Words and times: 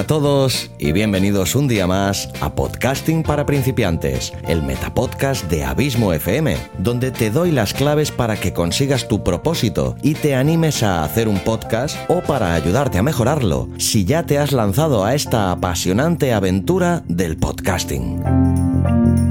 A 0.00 0.06
todos 0.06 0.70
y 0.78 0.92
bienvenidos 0.92 1.54
un 1.54 1.68
día 1.68 1.86
más 1.86 2.30
a 2.40 2.54
Podcasting 2.54 3.22
para 3.22 3.44
principiantes, 3.44 4.32
el 4.48 4.62
metapodcast 4.62 5.44
de 5.50 5.62
Abismo 5.62 6.14
FM, 6.14 6.56
donde 6.78 7.10
te 7.10 7.30
doy 7.30 7.50
las 7.50 7.74
claves 7.74 8.10
para 8.10 8.40
que 8.40 8.54
consigas 8.54 9.08
tu 9.08 9.22
propósito 9.22 9.96
y 10.02 10.14
te 10.14 10.34
animes 10.34 10.82
a 10.82 11.04
hacer 11.04 11.28
un 11.28 11.38
podcast 11.40 11.98
o 12.08 12.22
para 12.22 12.54
ayudarte 12.54 12.96
a 12.96 13.02
mejorarlo 13.02 13.68
si 13.76 14.06
ya 14.06 14.22
te 14.22 14.38
has 14.38 14.52
lanzado 14.52 15.04
a 15.04 15.14
esta 15.14 15.50
apasionante 15.50 16.32
aventura 16.32 17.02
del 17.06 17.36
podcasting. 17.36 19.29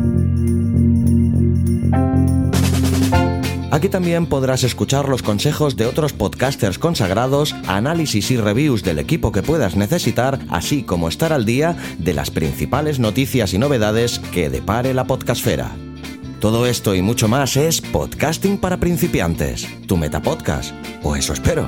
Aquí 3.71 3.87
también 3.87 4.25
podrás 4.25 4.63
escuchar 4.63 5.07
los 5.07 5.21
consejos 5.21 5.75
de 5.75 5.85
otros 5.85 6.13
podcasters 6.13 6.79
consagrados, 6.79 7.53
análisis 7.67 8.31
y 8.31 8.37
reviews 8.37 8.83
del 8.83 8.97
equipo 8.97 9.31
que 9.31 9.43
puedas 9.43 9.75
necesitar, 9.75 10.39
así 10.49 10.81
como 10.81 11.07
estar 11.07 11.33
al 11.33 11.45
día 11.45 11.75
de 11.99 12.13
las 12.13 12.31
principales 12.31 12.99
noticias 12.99 13.53
y 13.53 13.59
novedades 13.59 14.19
que 14.33 14.49
depare 14.49 14.95
la 14.95 15.05
podcastfera. 15.05 15.71
Todo 16.39 16.65
esto 16.65 16.95
y 16.95 17.01
mucho 17.01 17.27
más 17.27 17.57
es 17.57 17.81
Podcasting 17.81 18.57
para 18.57 18.77
principiantes, 18.77 19.67
tu 19.85 19.97
metapodcast, 19.97 20.73
o 21.03 21.15
eso 21.15 21.33
espero. 21.33 21.67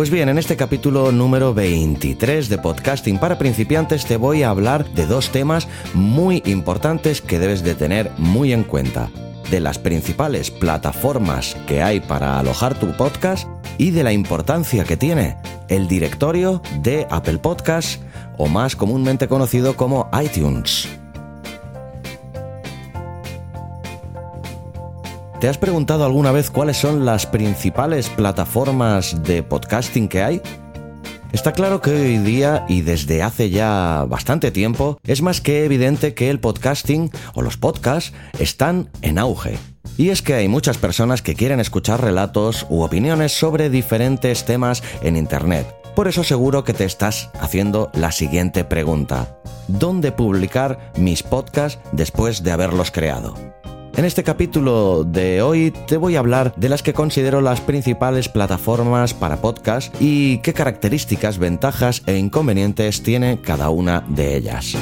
Pues 0.00 0.08
bien, 0.08 0.30
en 0.30 0.38
este 0.38 0.56
capítulo 0.56 1.12
número 1.12 1.52
23 1.52 2.48
de 2.48 2.56
Podcasting 2.56 3.18
para 3.18 3.36
principiantes 3.36 4.06
te 4.06 4.16
voy 4.16 4.42
a 4.42 4.48
hablar 4.48 4.88
de 4.94 5.04
dos 5.04 5.28
temas 5.28 5.68
muy 5.92 6.42
importantes 6.46 7.20
que 7.20 7.38
debes 7.38 7.62
de 7.62 7.74
tener 7.74 8.10
muy 8.16 8.54
en 8.54 8.64
cuenta. 8.64 9.10
De 9.50 9.60
las 9.60 9.78
principales 9.78 10.50
plataformas 10.50 11.54
que 11.66 11.82
hay 11.82 12.00
para 12.00 12.38
alojar 12.38 12.80
tu 12.80 12.96
podcast 12.96 13.46
y 13.76 13.90
de 13.90 14.02
la 14.02 14.14
importancia 14.14 14.84
que 14.84 14.96
tiene 14.96 15.36
el 15.68 15.86
directorio 15.86 16.62
de 16.80 17.06
Apple 17.10 17.36
Podcasts 17.36 18.00
o 18.38 18.48
más 18.48 18.76
comúnmente 18.76 19.28
conocido 19.28 19.76
como 19.76 20.08
iTunes. 20.18 20.88
¿Te 25.40 25.48
has 25.48 25.56
preguntado 25.56 26.04
alguna 26.04 26.32
vez 26.32 26.50
cuáles 26.50 26.76
son 26.76 27.06
las 27.06 27.24
principales 27.24 28.10
plataformas 28.10 29.22
de 29.22 29.42
podcasting 29.42 30.06
que 30.06 30.22
hay? 30.22 30.42
Está 31.32 31.52
claro 31.52 31.80
que 31.80 31.92
hoy 31.92 32.18
día 32.18 32.66
y 32.68 32.82
desde 32.82 33.22
hace 33.22 33.48
ya 33.48 34.04
bastante 34.06 34.50
tiempo 34.50 34.98
es 35.02 35.22
más 35.22 35.40
que 35.40 35.64
evidente 35.64 36.12
que 36.12 36.28
el 36.28 36.40
podcasting 36.40 37.10
o 37.32 37.40
los 37.40 37.56
podcasts 37.56 38.12
están 38.38 38.90
en 39.00 39.18
auge. 39.18 39.56
Y 39.96 40.10
es 40.10 40.20
que 40.20 40.34
hay 40.34 40.46
muchas 40.46 40.76
personas 40.76 41.22
que 41.22 41.34
quieren 41.34 41.58
escuchar 41.58 42.02
relatos 42.02 42.66
u 42.68 42.82
opiniones 42.82 43.32
sobre 43.32 43.70
diferentes 43.70 44.44
temas 44.44 44.82
en 45.00 45.16
Internet. 45.16 45.66
Por 45.96 46.06
eso 46.06 46.22
seguro 46.22 46.64
que 46.64 46.74
te 46.74 46.84
estás 46.84 47.30
haciendo 47.40 47.90
la 47.94 48.12
siguiente 48.12 48.64
pregunta. 48.64 49.38
¿Dónde 49.68 50.12
publicar 50.12 50.92
mis 50.98 51.22
podcasts 51.22 51.80
después 51.92 52.42
de 52.42 52.52
haberlos 52.52 52.90
creado? 52.90 53.34
En 53.96 54.04
este 54.04 54.22
capítulo 54.22 55.04
de 55.04 55.42
hoy 55.42 55.72
te 55.86 55.96
voy 55.96 56.16
a 56.16 56.20
hablar 56.20 56.54
de 56.56 56.68
las 56.68 56.82
que 56.82 56.94
considero 56.94 57.40
las 57.40 57.60
principales 57.60 58.28
plataformas 58.28 59.14
para 59.14 59.42
podcast 59.42 59.94
y 60.00 60.38
qué 60.38 60.54
características, 60.54 61.38
ventajas 61.38 62.02
e 62.06 62.16
inconvenientes 62.16 63.02
tiene 63.02 63.40
cada 63.42 63.70
una 63.70 64.04
de 64.08 64.36
ellas. 64.36 64.76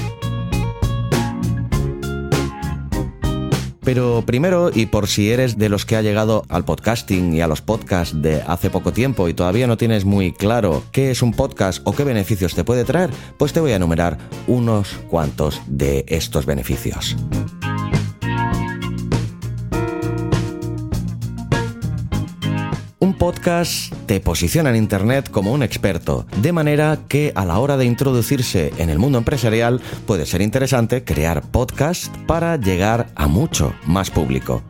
Pero 3.89 4.23
primero, 4.27 4.71
y 4.73 4.85
por 4.85 5.09
si 5.09 5.31
eres 5.31 5.57
de 5.57 5.71
los 5.71 5.87
que 5.87 5.97
ha 5.97 6.03
llegado 6.03 6.45
al 6.51 6.67
podcasting 6.67 7.33
y 7.33 7.41
a 7.41 7.47
los 7.47 7.63
podcasts 7.63 8.21
de 8.21 8.43
hace 8.43 8.69
poco 8.69 8.93
tiempo 8.93 9.31
y 9.31 9.35
todavía 9.35 9.67
no 9.67 9.79
tienes 9.79 10.05
muy 10.05 10.33
claro 10.33 10.85
qué 10.93 11.11
es 11.11 11.23
un 11.23 11.33
podcast 11.33 11.81
o 11.85 11.95
qué 11.95 12.05
beneficios 12.05 12.55
te 12.55 12.65
puede 12.65 12.85
traer, 12.85 13.09
pues 13.39 13.55
te 13.55 13.61
voy 13.61 13.73
a 13.73 13.77
enumerar 13.77 14.19
unos 14.47 14.91
cuantos 15.09 15.63
de 15.67 16.05
estos 16.07 16.45
beneficios. 16.45 17.17
Podcast 23.29 23.93
te 24.07 24.21
posiciona 24.21 24.71
en 24.71 24.77
Internet 24.77 25.29
como 25.31 25.53
un 25.53 25.63
experto, 25.63 26.25
de 26.41 26.51
manera 26.51 27.01
que 27.09 27.31
a 27.35 27.45
la 27.45 27.59
hora 27.59 27.77
de 27.77 27.85
introducirse 27.85 28.73
en 28.79 28.89
el 28.89 28.99
mundo 28.99 29.19
empresarial 29.19 29.83
puede 30.07 30.25
ser 30.25 30.41
interesante 30.41 31.05
crear 31.05 31.43
podcasts 31.43 32.11
para 32.27 32.57
llegar 32.57 33.09
a 33.17 33.27
mucho 33.27 33.75
más 33.85 34.11
público. 34.11 34.63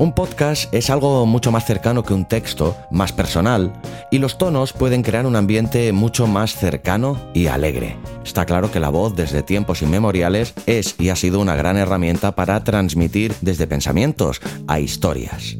Un 0.00 0.14
podcast 0.14 0.72
es 0.72 0.88
algo 0.88 1.26
mucho 1.26 1.52
más 1.52 1.66
cercano 1.66 2.02
que 2.02 2.14
un 2.14 2.24
texto, 2.24 2.74
más 2.90 3.12
personal, 3.12 3.70
y 4.10 4.16
los 4.16 4.38
tonos 4.38 4.72
pueden 4.72 5.02
crear 5.02 5.26
un 5.26 5.36
ambiente 5.36 5.92
mucho 5.92 6.26
más 6.26 6.56
cercano 6.56 7.20
y 7.34 7.48
alegre. 7.48 7.98
Está 8.24 8.46
claro 8.46 8.72
que 8.72 8.80
la 8.80 8.88
voz 8.88 9.14
desde 9.14 9.42
tiempos 9.42 9.82
inmemoriales 9.82 10.54
es 10.64 10.94
y 10.98 11.10
ha 11.10 11.16
sido 11.16 11.38
una 11.38 11.54
gran 11.54 11.76
herramienta 11.76 12.34
para 12.34 12.64
transmitir 12.64 13.34
desde 13.42 13.66
pensamientos 13.66 14.40
a 14.66 14.80
historias. 14.80 15.58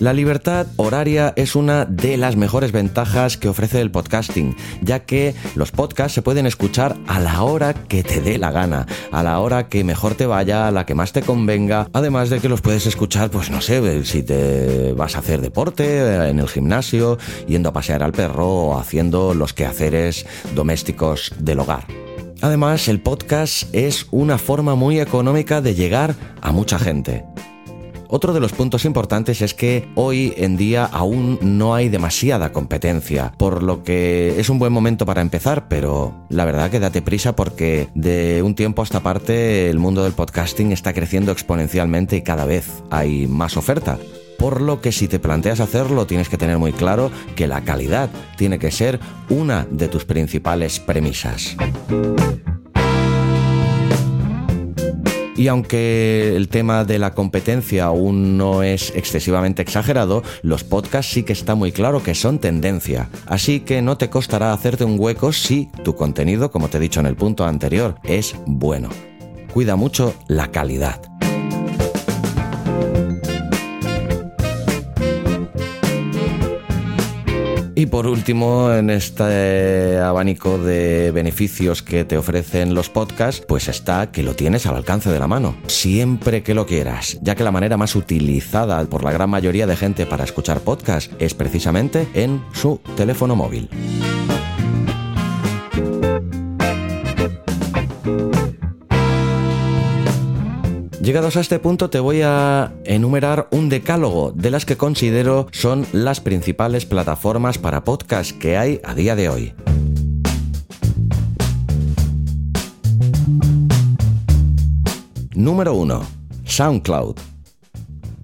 La 0.00 0.14
libertad 0.14 0.66
horaria 0.76 1.34
es 1.36 1.54
una 1.54 1.84
de 1.84 2.16
las 2.16 2.34
mejores 2.34 2.72
ventajas 2.72 3.36
que 3.36 3.50
ofrece 3.50 3.82
el 3.82 3.90
podcasting, 3.90 4.56
ya 4.80 5.00
que 5.00 5.34
los 5.54 5.72
podcasts 5.72 6.14
se 6.14 6.22
pueden 6.22 6.46
escuchar 6.46 6.96
a 7.06 7.20
la 7.20 7.42
hora 7.42 7.74
que 7.74 8.02
te 8.02 8.22
dé 8.22 8.38
la 8.38 8.50
gana, 8.50 8.86
a 9.12 9.22
la 9.22 9.38
hora 9.40 9.68
que 9.68 9.84
mejor 9.84 10.14
te 10.14 10.24
vaya, 10.24 10.66
a 10.66 10.70
la 10.70 10.86
que 10.86 10.94
más 10.94 11.12
te 11.12 11.20
convenga, 11.20 11.86
además 11.92 12.30
de 12.30 12.40
que 12.40 12.48
los 12.48 12.62
puedes 12.62 12.86
escuchar, 12.86 13.30
pues 13.30 13.50
no 13.50 13.60
sé, 13.60 14.02
si 14.06 14.22
te 14.22 14.94
vas 14.94 15.16
a 15.16 15.18
hacer 15.18 15.42
deporte, 15.42 16.30
en 16.30 16.38
el 16.38 16.48
gimnasio, 16.48 17.18
yendo 17.46 17.68
a 17.68 17.74
pasear 17.74 18.02
al 18.02 18.12
perro 18.12 18.48
o 18.48 18.78
haciendo 18.78 19.34
los 19.34 19.52
quehaceres 19.52 20.24
domésticos 20.54 21.34
del 21.38 21.60
hogar. 21.60 21.84
Además, 22.40 22.88
el 22.88 23.02
podcast 23.02 23.64
es 23.74 24.06
una 24.10 24.38
forma 24.38 24.74
muy 24.74 24.98
económica 24.98 25.60
de 25.60 25.74
llegar 25.74 26.14
a 26.40 26.52
mucha 26.52 26.78
gente. 26.78 27.22
Otro 28.12 28.32
de 28.32 28.40
los 28.40 28.52
puntos 28.52 28.84
importantes 28.84 29.40
es 29.40 29.54
que 29.54 29.88
hoy 29.94 30.34
en 30.36 30.56
día 30.56 30.84
aún 30.84 31.38
no 31.42 31.76
hay 31.76 31.88
demasiada 31.88 32.52
competencia, 32.52 33.32
por 33.38 33.62
lo 33.62 33.84
que 33.84 34.40
es 34.40 34.50
un 34.50 34.58
buen 34.58 34.72
momento 34.72 35.06
para 35.06 35.20
empezar, 35.20 35.68
pero 35.68 36.26
la 36.28 36.44
verdad 36.44 36.72
que 36.72 36.80
date 36.80 37.02
prisa 37.02 37.36
porque 37.36 37.88
de 37.94 38.42
un 38.42 38.56
tiempo 38.56 38.82
a 38.82 38.84
esta 38.84 38.98
parte 38.98 39.70
el 39.70 39.78
mundo 39.78 40.02
del 40.02 40.12
podcasting 40.12 40.72
está 40.72 40.92
creciendo 40.92 41.30
exponencialmente 41.30 42.16
y 42.16 42.22
cada 42.22 42.46
vez 42.46 42.82
hay 42.90 43.28
más 43.28 43.56
oferta 43.56 43.96
por 44.40 44.60
lo 44.60 44.80
que 44.80 44.90
si 44.90 45.06
te 45.06 45.18
planteas 45.18 45.60
hacerlo 45.60 46.06
tienes 46.06 46.28
que 46.30 46.38
tener 46.38 46.58
muy 46.58 46.72
claro 46.72 47.12
que 47.36 47.46
la 47.46 47.60
calidad 47.60 48.10
tiene 48.36 48.58
que 48.58 48.72
ser 48.72 48.98
una 49.28 49.66
de 49.70 49.86
tus 49.86 50.04
principales 50.06 50.80
premisas. 50.80 51.56
Y 55.40 55.48
aunque 55.48 56.36
el 56.36 56.50
tema 56.50 56.84
de 56.84 56.98
la 56.98 57.14
competencia 57.14 57.84
aún 57.86 58.36
no 58.36 58.62
es 58.62 58.92
excesivamente 58.94 59.62
exagerado, 59.62 60.22
los 60.42 60.64
podcasts 60.64 61.14
sí 61.14 61.22
que 61.22 61.32
está 61.32 61.54
muy 61.54 61.72
claro 61.72 62.02
que 62.02 62.14
son 62.14 62.40
tendencia. 62.40 63.08
Así 63.24 63.60
que 63.60 63.80
no 63.80 63.96
te 63.96 64.10
costará 64.10 64.52
hacerte 64.52 64.84
un 64.84 65.00
hueco 65.00 65.32
si 65.32 65.70
tu 65.82 65.96
contenido, 65.96 66.50
como 66.50 66.68
te 66.68 66.76
he 66.76 66.80
dicho 66.80 67.00
en 67.00 67.06
el 67.06 67.16
punto 67.16 67.46
anterior, 67.46 67.94
es 68.04 68.34
bueno. 68.44 68.90
Cuida 69.54 69.76
mucho 69.76 70.14
la 70.28 70.50
calidad. 70.50 71.09
Y 77.80 77.86
por 77.86 78.06
último, 78.06 78.70
en 78.74 78.90
este 78.90 79.98
abanico 79.98 80.58
de 80.58 81.12
beneficios 81.12 81.82
que 81.82 82.04
te 82.04 82.18
ofrecen 82.18 82.74
los 82.74 82.90
podcasts, 82.90 83.42
pues 83.48 83.68
está 83.68 84.12
que 84.12 84.22
lo 84.22 84.36
tienes 84.36 84.66
al 84.66 84.76
alcance 84.76 85.08
de 85.08 85.18
la 85.18 85.26
mano, 85.26 85.56
siempre 85.66 86.42
que 86.42 86.52
lo 86.52 86.66
quieras, 86.66 87.18
ya 87.22 87.34
que 87.34 87.42
la 87.42 87.50
manera 87.50 87.78
más 87.78 87.96
utilizada 87.96 88.84
por 88.84 89.02
la 89.02 89.12
gran 89.12 89.30
mayoría 89.30 89.66
de 89.66 89.76
gente 89.76 90.04
para 90.04 90.24
escuchar 90.24 90.60
podcasts 90.60 91.10
es 91.20 91.32
precisamente 91.32 92.06
en 92.12 92.42
su 92.52 92.82
teléfono 92.98 93.34
móvil. 93.34 93.70
Llegados 101.00 101.38
a 101.38 101.40
este 101.40 101.58
punto 101.58 101.88
te 101.88 101.98
voy 101.98 102.20
a 102.20 102.74
enumerar 102.84 103.48
un 103.52 103.70
decálogo 103.70 104.32
de 104.32 104.50
las 104.50 104.66
que 104.66 104.76
considero 104.76 105.46
son 105.50 105.86
las 105.92 106.20
principales 106.20 106.84
plataformas 106.84 107.56
para 107.56 107.84
podcast 107.84 108.32
que 108.32 108.58
hay 108.58 108.82
a 108.84 108.94
día 108.94 109.16
de 109.16 109.30
hoy. 109.30 109.54
Número 115.34 115.72
1. 115.72 116.02
SoundCloud. 116.44 117.16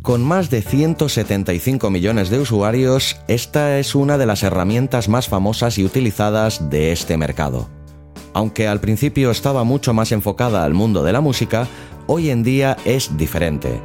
Con 0.03 0.23
más 0.23 0.51
de 0.51 0.61
175 0.61 1.89
millones 1.89 2.29
de 2.29 2.41
usuarios, 2.41 3.17
esta 3.27 3.79
es 3.79 3.95
una 3.95 4.19
de 4.19 4.27
las 4.27 4.43
herramientas 4.43 5.09
más 5.09 5.29
famosas 5.29 5.79
y 5.79 5.85
utilizadas 5.85 6.69
de 6.69 6.93
este 6.93 7.17
mercado. 7.17 7.71
Aunque 8.35 8.69
al 8.69 8.81
principio 8.81 9.31
estaba 9.31 9.65
mucho 9.65 9.95
más 9.95 10.13
enfocada 10.13 10.63
al 10.63 10.75
mundo 10.75 11.03
de 11.03 11.13
la 11.15 11.23
música, 11.23 11.67
hoy 12.07 12.31
en 12.31 12.43
día 12.43 12.77
es 12.85 13.17
diferente. 13.17 13.81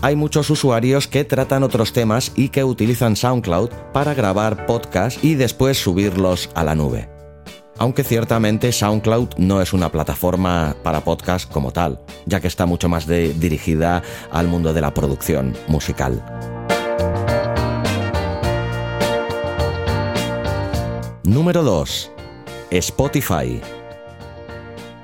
Hay 0.00 0.16
muchos 0.16 0.50
usuarios 0.50 1.06
que 1.06 1.24
tratan 1.24 1.62
otros 1.62 1.92
temas 1.92 2.32
y 2.34 2.48
que 2.48 2.64
utilizan 2.64 3.14
SoundCloud 3.14 3.70
para 3.92 4.14
grabar 4.14 4.66
podcasts 4.66 5.22
y 5.22 5.36
después 5.36 5.78
subirlos 5.78 6.50
a 6.54 6.64
la 6.64 6.74
nube. 6.74 7.08
Aunque 7.78 8.04
ciertamente 8.04 8.72
SoundCloud 8.72 9.36
no 9.38 9.62
es 9.62 9.72
una 9.72 9.90
plataforma 9.90 10.76
para 10.82 11.02
podcast 11.02 11.50
como 11.50 11.72
tal, 11.72 12.00
ya 12.26 12.40
que 12.40 12.48
está 12.48 12.66
mucho 12.66 12.88
más 12.88 13.06
dirigida 13.06 14.02
al 14.30 14.48
mundo 14.48 14.72
de 14.72 14.80
la 14.80 14.92
producción 14.92 15.56
musical. 15.68 16.22
Número 21.24 21.62
2. 21.62 22.10
Spotify. 22.70 23.60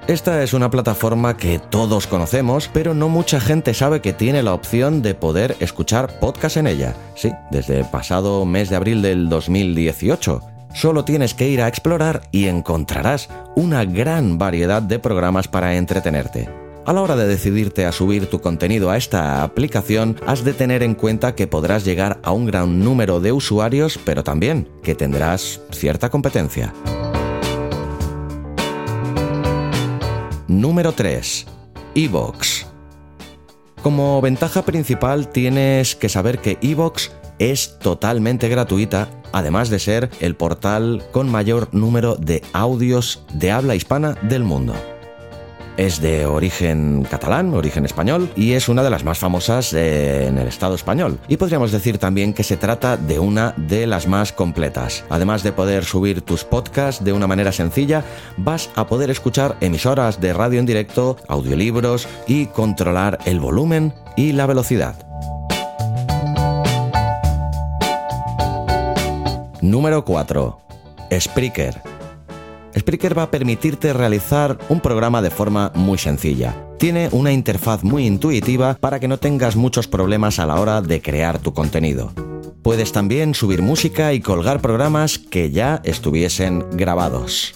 Esta 0.08 0.42
es 0.42 0.54
una 0.54 0.70
plataforma 0.70 1.36
que 1.36 1.58
todos 1.58 2.06
conocemos, 2.06 2.70
pero 2.72 2.94
no 2.94 3.10
mucha 3.10 3.40
gente 3.40 3.74
sabe 3.74 4.00
que 4.00 4.14
tiene 4.14 4.42
la 4.42 4.54
opción 4.54 5.02
de 5.02 5.14
poder 5.14 5.54
escuchar 5.60 6.18
podcast 6.18 6.56
en 6.56 6.66
ella. 6.66 6.94
Sí, 7.14 7.30
desde 7.50 7.80
el 7.80 7.84
pasado 7.84 8.46
mes 8.46 8.70
de 8.70 8.76
abril 8.76 9.02
del 9.02 9.28
2018. 9.28 10.40
Solo 10.72 11.04
tienes 11.04 11.34
que 11.34 11.50
ir 11.50 11.60
a 11.60 11.68
explorar 11.68 12.22
y 12.32 12.46
encontrarás 12.46 13.28
una 13.54 13.84
gran 13.84 14.38
variedad 14.38 14.80
de 14.80 14.98
programas 14.98 15.46
para 15.46 15.76
entretenerte. 15.76 16.48
A 16.86 16.94
la 16.94 17.02
hora 17.02 17.14
de 17.14 17.26
decidirte 17.26 17.84
a 17.84 17.92
subir 17.92 18.30
tu 18.30 18.40
contenido 18.40 18.88
a 18.88 18.96
esta 18.96 19.42
aplicación, 19.42 20.16
has 20.26 20.42
de 20.42 20.54
tener 20.54 20.82
en 20.82 20.94
cuenta 20.94 21.34
que 21.34 21.46
podrás 21.46 21.84
llegar 21.84 22.18
a 22.22 22.32
un 22.32 22.46
gran 22.46 22.82
número 22.82 23.20
de 23.20 23.32
usuarios, 23.32 24.00
pero 24.06 24.24
también 24.24 24.70
que 24.82 24.94
tendrás 24.94 25.60
cierta 25.70 26.08
competencia. 26.08 26.72
Número 30.48 30.92
3. 30.92 31.46
Evox. 31.94 32.66
Como 33.82 34.18
ventaja 34.22 34.62
principal 34.62 35.28
tienes 35.28 35.94
que 35.94 36.08
saber 36.08 36.38
que 36.38 36.56
Evox 36.62 37.12
es 37.38 37.78
totalmente 37.78 38.48
gratuita, 38.48 39.10
además 39.32 39.68
de 39.68 39.78
ser 39.78 40.08
el 40.20 40.36
portal 40.36 41.04
con 41.12 41.30
mayor 41.30 41.68
número 41.74 42.16
de 42.16 42.42
audios 42.54 43.26
de 43.34 43.50
habla 43.52 43.74
hispana 43.74 44.14
del 44.22 44.42
mundo. 44.42 44.74
Es 45.78 46.00
de 46.00 46.26
origen 46.26 47.06
catalán, 47.08 47.54
origen 47.54 47.84
español, 47.84 48.28
y 48.34 48.54
es 48.54 48.68
una 48.68 48.82
de 48.82 48.90
las 48.90 49.04
más 49.04 49.20
famosas 49.20 49.72
eh, 49.72 50.26
en 50.26 50.36
el 50.36 50.48
Estado 50.48 50.74
español. 50.74 51.20
Y 51.28 51.36
podríamos 51.36 51.70
decir 51.70 51.98
también 51.98 52.34
que 52.34 52.42
se 52.42 52.56
trata 52.56 52.96
de 52.96 53.20
una 53.20 53.54
de 53.56 53.86
las 53.86 54.08
más 54.08 54.32
completas. 54.32 55.04
Además 55.08 55.44
de 55.44 55.52
poder 55.52 55.84
subir 55.84 56.22
tus 56.22 56.42
podcasts 56.42 57.04
de 57.04 57.12
una 57.12 57.28
manera 57.28 57.52
sencilla, 57.52 58.02
vas 58.36 58.70
a 58.74 58.88
poder 58.88 59.08
escuchar 59.08 59.56
emisoras 59.60 60.20
de 60.20 60.32
radio 60.32 60.58
en 60.58 60.66
directo, 60.66 61.16
audiolibros 61.28 62.08
y 62.26 62.46
controlar 62.46 63.20
el 63.24 63.38
volumen 63.38 63.94
y 64.16 64.32
la 64.32 64.46
velocidad. 64.46 64.96
Número 69.60 70.04
4. 70.04 70.58
Spreaker 71.20 71.87
Spreaker 72.76 73.16
va 73.16 73.24
a 73.24 73.30
permitirte 73.30 73.92
realizar 73.92 74.58
un 74.68 74.80
programa 74.80 75.22
de 75.22 75.30
forma 75.30 75.72
muy 75.74 75.98
sencilla. 75.98 76.56
Tiene 76.78 77.08
una 77.12 77.32
interfaz 77.32 77.82
muy 77.84 78.06
intuitiva 78.06 78.74
para 78.74 79.00
que 79.00 79.08
no 79.08 79.18
tengas 79.18 79.56
muchos 79.56 79.88
problemas 79.88 80.38
a 80.38 80.46
la 80.46 80.60
hora 80.60 80.80
de 80.80 81.02
crear 81.02 81.38
tu 81.38 81.52
contenido. 81.52 82.12
Puedes 82.62 82.92
también 82.92 83.34
subir 83.34 83.62
música 83.62 84.12
y 84.12 84.20
colgar 84.20 84.60
programas 84.60 85.18
que 85.18 85.50
ya 85.50 85.80
estuviesen 85.84 86.64
grabados. 86.72 87.54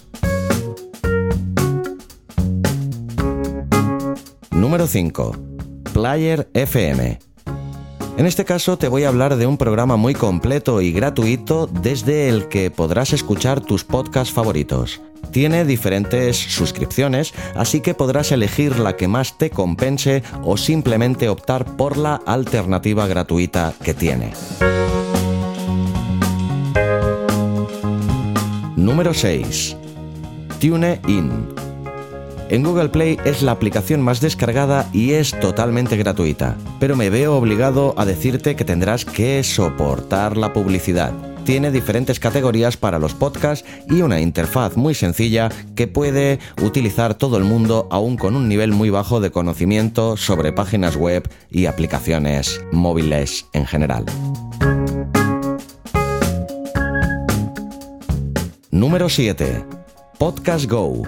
Número 4.50 4.86
5. 4.86 5.36
Player 5.92 6.48
FM. 6.54 7.31
En 8.22 8.28
este 8.28 8.44
caso 8.44 8.78
te 8.78 8.86
voy 8.86 9.02
a 9.02 9.08
hablar 9.08 9.34
de 9.34 9.48
un 9.48 9.56
programa 9.56 9.96
muy 9.96 10.14
completo 10.14 10.80
y 10.80 10.92
gratuito 10.92 11.66
desde 11.66 12.28
el 12.28 12.46
que 12.46 12.70
podrás 12.70 13.12
escuchar 13.12 13.60
tus 13.60 13.82
podcasts 13.82 14.32
favoritos. 14.32 15.00
Tiene 15.32 15.64
diferentes 15.64 16.36
suscripciones, 16.36 17.34
así 17.56 17.80
que 17.80 17.94
podrás 17.94 18.30
elegir 18.30 18.78
la 18.78 18.96
que 18.96 19.08
más 19.08 19.38
te 19.38 19.50
compense 19.50 20.22
o 20.44 20.56
simplemente 20.56 21.28
optar 21.28 21.76
por 21.76 21.96
la 21.96 22.14
alternativa 22.14 23.08
gratuita 23.08 23.74
que 23.82 23.92
tiene. 23.92 24.34
Número 28.76 29.12
6. 29.14 29.76
TuneIn. 30.60 31.71
En 32.52 32.62
Google 32.62 32.90
Play 32.90 33.16
es 33.24 33.40
la 33.40 33.52
aplicación 33.52 34.02
más 34.02 34.20
descargada 34.20 34.86
y 34.92 35.12
es 35.12 35.30
totalmente 35.40 35.96
gratuita, 35.96 36.54
pero 36.78 36.96
me 36.96 37.08
veo 37.08 37.34
obligado 37.34 37.94
a 37.96 38.04
decirte 38.04 38.56
que 38.56 38.66
tendrás 38.66 39.06
que 39.06 39.42
soportar 39.42 40.36
la 40.36 40.52
publicidad. 40.52 41.14
Tiene 41.46 41.70
diferentes 41.70 42.20
categorías 42.20 42.76
para 42.76 42.98
los 42.98 43.14
podcasts 43.14 43.66
y 43.88 44.02
una 44.02 44.20
interfaz 44.20 44.76
muy 44.76 44.92
sencilla 44.92 45.48
que 45.74 45.86
puede 45.86 46.40
utilizar 46.62 47.14
todo 47.14 47.38
el 47.38 47.44
mundo 47.44 47.88
aún 47.90 48.18
con 48.18 48.36
un 48.36 48.50
nivel 48.50 48.72
muy 48.72 48.90
bajo 48.90 49.22
de 49.22 49.30
conocimiento 49.30 50.18
sobre 50.18 50.52
páginas 50.52 50.94
web 50.94 51.26
y 51.50 51.64
aplicaciones 51.64 52.60
móviles 52.70 53.46
en 53.54 53.64
general. 53.64 54.04
Número 58.70 59.08
7. 59.08 59.64
Podcast 60.18 60.66
Go. 60.70 61.02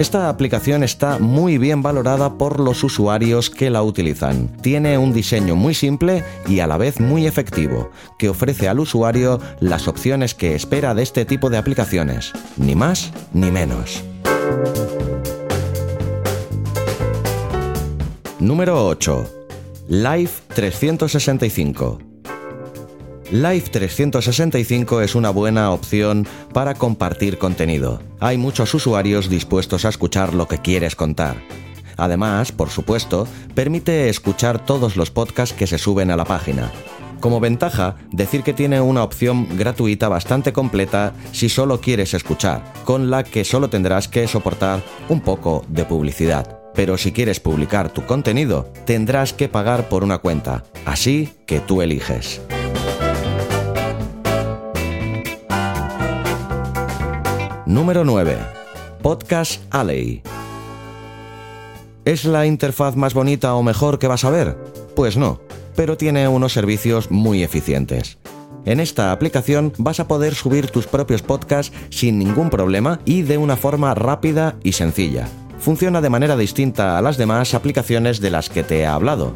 Esta 0.00 0.30
aplicación 0.30 0.82
está 0.82 1.18
muy 1.18 1.58
bien 1.58 1.82
valorada 1.82 2.38
por 2.38 2.58
los 2.58 2.82
usuarios 2.84 3.50
que 3.50 3.68
la 3.68 3.82
utilizan. 3.82 4.48
Tiene 4.62 4.96
un 4.96 5.12
diseño 5.12 5.56
muy 5.56 5.74
simple 5.74 6.24
y 6.48 6.60
a 6.60 6.66
la 6.66 6.78
vez 6.78 7.00
muy 7.00 7.26
efectivo, 7.26 7.90
que 8.18 8.30
ofrece 8.30 8.66
al 8.66 8.80
usuario 8.80 9.38
las 9.60 9.88
opciones 9.88 10.34
que 10.34 10.54
espera 10.54 10.94
de 10.94 11.02
este 11.02 11.26
tipo 11.26 11.50
de 11.50 11.58
aplicaciones, 11.58 12.32
ni 12.56 12.74
más 12.74 13.12
ni 13.34 13.50
menos. 13.50 14.02
Número 18.38 18.86
8. 18.86 19.26
Live 19.88 20.30
365. 20.54 22.09
Live 23.32 23.68
365 23.70 25.02
es 25.02 25.14
una 25.14 25.30
buena 25.30 25.70
opción 25.70 26.26
para 26.52 26.74
compartir 26.74 27.38
contenido. 27.38 28.02
Hay 28.18 28.36
muchos 28.38 28.74
usuarios 28.74 29.30
dispuestos 29.30 29.84
a 29.84 29.88
escuchar 29.88 30.34
lo 30.34 30.48
que 30.48 30.58
quieres 30.58 30.96
contar. 30.96 31.36
Además, 31.96 32.50
por 32.50 32.70
supuesto, 32.70 33.28
permite 33.54 34.08
escuchar 34.08 34.66
todos 34.66 34.96
los 34.96 35.12
podcasts 35.12 35.54
que 35.54 35.68
se 35.68 35.78
suben 35.78 36.10
a 36.10 36.16
la 36.16 36.24
página. 36.24 36.72
Como 37.20 37.38
ventaja, 37.38 37.94
decir 38.10 38.42
que 38.42 38.52
tiene 38.52 38.80
una 38.80 39.04
opción 39.04 39.46
gratuita 39.56 40.08
bastante 40.08 40.52
completa 40.52 41.12
si 41.30 41.48
solo 41.48 41.80
quieres 41.80 42.14
escuchar, 42.14 42.64
con 42.84 43.10
la 43.10 43.22
que 43.22 43.44
solo 43.44 43.70
tendrás 43.70 44.08
que 44.08 44.26
soportar 44.26 44.82
un 45.08 45.20
poco 45.20 45.64
de 45.68 45.84
publicidad. 45.84 46.58
Pero 46.74 46.98
si 46.98 47.12
quieres 47.12 47.38
publicar 47.38 47.92
tu 47.92 48.04
contenido, 48.06 48.72
tendrás 48.86 49.32
que 49.32 49.48
pagar 49.48 49.88
por 49.88 50.02
una 50.02 50.18
cuenta, 50.18 50.64
así 50.84 51.32
que 51.46 51.60
tú 51.60 51.80
eliges. 51.80 52.40
Número 57.70 58.04
9. 58.04 58.36
Podcast 59.00 59.62
Alley. 59.70 60.24
¿Es 62.04 62.24
la 62.24 62.44
interfaz 62.44 62.96
más 62.96 63.14
bonita 63.14 63.54
o 63.54 63.62
mejor 63.62 64.00
que 64.00 64.08
vas 64.08 64.24
a 64.24 64.30
ver? 64.30 64.58
Pues 64.96 65.16
no, 65.16 65.40
pero 65.76 65.96
tiene 65.96 66.26
unos 66.26 66.52
servicios 66.52 67.12
muy 67.12 67.44
eficientes. 67.44 68.18
En 68.64 68.80
esta 68.80 69.12
aplicación 69.12 69.72
vas 69.78 70.00
a 70.00 70.08
poder 70.08 70.34
subir 70.34 70.68
tus 70.72 70.88
propios 70.88 71.22
podcasts 71.22 71.72
sin 71.90 72.18
ningún 72.18 72.50
problema 72.50 72.98
y 73.04 73.22
de 73.22 73.38
una 73.38 73.56
forma 73.56 73.94
rápida 73.94 74.56
y 74.64 74.72
sencilla. 74.72 75.28
Funciona 75.60 76.00
de 76.00 76.10
manera 76.10 76.36
distinta 76.36 76.98
a 76.98 77.02
las 77.02 77.18
demás 77.18 77.54
aplicaciones 77.54 78.20
de 78.20 78.32
las 78.32 78.50
que 78.50 78.64
te 78.64 78.80
he 78.80 78.86
hablado. 78.86 79.32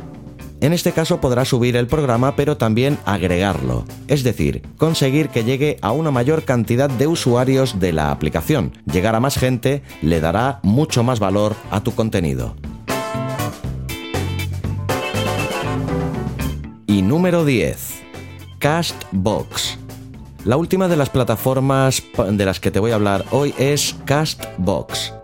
En 0.64 0.72
este 0.72 0.92
caso 0.92 1.20
podrá 1.20 1.44
subir 1.44 1.76
el 1.76 1.88
programa 1.88 2.36
pero 2.36 2.56
también 2.56 2.96
agregarlo, 3.04 3.84
es 4.08 4.24
decir, 4.24 4.62
conseguir 4.78 5.28
que 5.28 5.44
llegue 5.44 5.76
a 5.82 5.92
una 5.92 6.10
mayor 6.10 6.44
cantidad 6.44 6.88
de 6.88 7.06
usuarios 7.06 7.80
de 7.80 7.92
la 7.92 8.10
aplicación. 8.10 8.72
Llegar 8.90 9.14
a 9.14 9.20
más 9.20 9.36
gente 9.36 9.82
le 10.00 10.20
dará 10.20 10.60
mucho 10.62 11.02
más 11.02 11.20
valor 11.20 11.54
a 11.70 11.82
tu 11.82 11.94
contenido. 11.94 12.56
Y 16.86 17.02
número 17.02 17.44
10. 17.44 18.00
Castbox. 18.58 19.76
La 20.46 20.56
última 20.56 20.88
de 20.88 20.96
las 20.96 21.10
plataformas 21.10 22.02
de 22.26 22.44
las 22.46 22.58
que 22.58 22.70
te 22.70 22.80
voy 22.80 22.92
a 22.92 22.94
hablar 22.94 23.26
hoy 23.32 23.54
es 23.58 23.96
Castbox. 24.06 25.23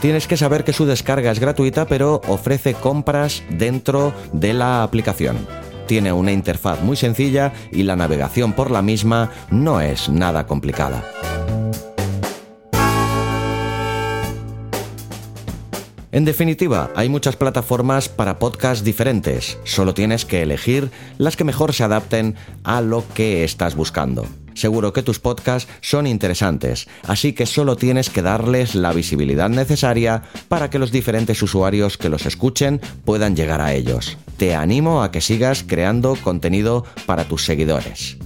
Tienes 0.00 0.28
que 0.28 0.36
saber 0.36 0.62
que 0.62 0.72
su 0.72 0.86
descarga 0.86 1.32
es 1.32 1.40
gratuita, 1.40 1.86
pero 1.86 2.20
ofrece 2.28 2.74
compras 2.74 3.42
dentro 3.50 4.14
de 4.32 4.54
la 4.54 4.84
aplicación. 4.84 5.36
Tiene 5.88 6.12
una 6.12 6.30
interfaz 6.30 6.82
muy 6.82 6.96
sencilla 6.96 7.52
y 7.72 7.82
la 7.82 7.96
navegación 7.96 8.52
por 8.52 8.70
la 8.70 8.80
misma 8.80 9.32
no 9.50 9.80
es 9.80 10.08
nada 10.08 10.46
complicada. 10.46 11.02
En 16.12 16.24
definitiva, 16.24 16.90
hay 16.94 17.08
muchas 17.08 17.36
plataformas 17.36 18.08
para 18.08 18.38
podcasts 18.38 18.84
diferentes, 18.84 19.58
solo 19.64 19.94
tienes 19.94 20.24
que 20.24 20.42
elegir 20.42 20.90
las 21.18 21.36
que 21.36 21.44
mejor 21.44 21.74
se 21.74 21.84
adapten 21.84 22.34
a 22.64 22.80
lo 22.80 23.04
que 23.14 23.44
estás 23.44 23.74
buscando. 23.74 24.26
Seguro 24.58 24.92
que 24.92 25.04
tus 25.04 25.20
podcasts 25.20 25.70
son 25.80 26.08
interesantes, 26.08 26.88
así 27.04 27.32
que 27.32 27.46
solo 27.46 27.76
tienes 27.76 28.10
que 28.10 28.22
darles 28.22 28.74
la 28.74 28.92
visibilidad 28.92 29.48
necesaria 29.48 30.24
para 30.48 30.68
que 30.68 30.80
los 30.80 30.90
diferentes 30.90 31.40
usuarios 31.42 31.96
que 31.96 32.08
los 32.08 32.26
escuchen 32.26 32.80
puedan 33.04 33.36
llegar 33.36 33.60
a 33.60 33.72
ellos. 33.72 34.18
Te 34.36 34.56
animo 34.56 35.04
a 35.04 35.12
que 35.12 35.20
sigas 35.20 35.62
creando 35.64 36.16
contenido 36.16 36.84
para 37.06 37.22
tus 37.22 37.44
seguidores 37.44 38.18